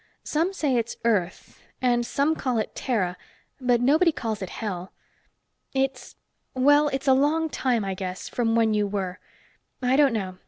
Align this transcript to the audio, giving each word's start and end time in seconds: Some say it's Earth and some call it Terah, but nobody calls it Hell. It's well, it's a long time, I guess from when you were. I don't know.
Some 0.23 0.51
say 0.51 0.77
it's 0.77 0.95
Earth 1.05 1.61
and 1.79 2.03
some 2.03 2.35
call 2.35 2.57
it 2.57 2.73
Terah, 2.73 3.15
but 3.59 3.81
nobody 3.81 4.11
calls 4.11 4.41
it 4.41 4.49
Hell. 4.49 4.91
It's 5.75 6.15
well, 6.55 6.87
it's 6.87 7.07
a 7.07 7.13
long 7.13 7.49
time, 7.51 7.85
I 7.85 7.93
guess 7.93 8.27
from 8.27 8.55
when 8.55 8.73
you 8.73 8.87
were. 8.87 9.19
I 9.79 9.95
don't 9.95 10.13
know. 10.13 10.39